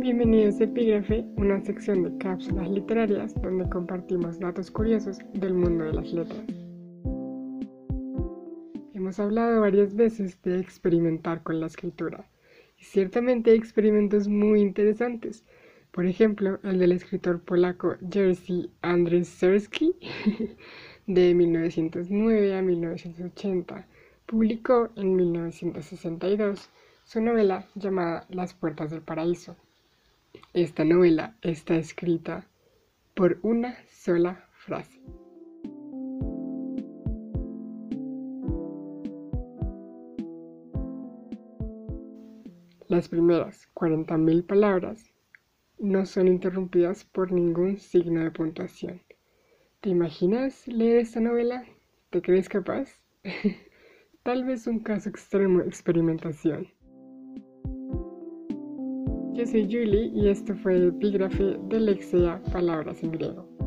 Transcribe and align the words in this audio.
Bienvenidos 0.00 0.60
a 0.60 0.64
Epígrafe, 0.64 1.24
una 1.34 1.60
sección 1.60 2.04
de 2.04 2.16
cápsulas 2.18 2.70
literarias 2.70 3.34
donde 3.42 3.68
compartimos 3.68 4.38
datos 4.38 4.70
curiosos 4.70 5.18
del 5.34 5.54
mundo 5.54 5.86
de 5.86 5.92
las 5.92 6.12
letras. 6.12 6.44
Hemos 8.94 9.18
hablado 9.18 9.62
varias 9.62 9.96
veces 9.96 10.40
de 10.42 10.60
experimentar 10.60 11.42
con 11.42 11.58
la 11.58 11.66
escritura, 11.66 12.30
y 12.78 12.84
ciertamente 12.84 13.50
hay 13.50 13.56
experimentos 13.58 14.28
muy 14.28 14.60
interesantes. 14.60 15.44
Por 15.90 16.06
ejemplo, 16.06 16.60
el 16.62 16.78
del 16.78 16.92
escritor 16.92 17.40
polaco 17.40 17.96
Jerzy 18.08 18.70
Andrzejewski 18.82 19.96
de 21.08 21.34
1909 21.34 22.56
a 22.56 22.62
1980 22.62 23.88
publicó 24.26 24.90
en 24.94 25.16
1962 25.16 26.70
su 27.02 27.20
novela 27.20 27.66
llamada 27.74 28.26
Las 28.28 28.54
Puertas 28.54 28.92
del 28.92 29.02
Paraíso. 29.02 29.56
Esta 30.54 30.82
novela 30.82 31.36
está 31.42 31.76
escrita 31.76 32.46
por 33.14 33.38
una 33.42 33.76
sola 33.90 34.48
frase. 34.52 34.98
Las 42.88 43.10
primeras 43.10 43.68
40.000 43.74 44.46
palabras 44.46 45.12
no 45.78 46.06
son 46.06 46.28
interrumpidas 46.28 47.04
por 47.04 47.30
ningún 47.30 47.76
signo 47.76 48.24
de 48.24 48.30
puntuación. 48.30 49.02
¿Te 49.82 49.90
imaginas 49.90 50.66
leer 50.66 51.00
esta 51.00 51.20
novela? 51.20 51.66
¿Te 52.08 52.22
crees 52.22 52.48
capaz? 52.48 52.88
Tal 54.22 54.46
vez 54.46 54.66
un 54.66 54.80
caso 54.80 55.10
extremo 55.10 55.58
de 55.58 55.68
experimentación. 55.68 56.72
Yo 59.38 59.46
soy 59.46 59.66
Julie 59.70 60.10
y 60.12 60.28
esto 60.30 60.52
fue 60.56 60.88
epígrafe 60.88 61.56
de 61.68 61.78
Lexia 61.78 62.42
Palabras 62.50 63.04
en 63.04 63.12
griego. 63.12 63.57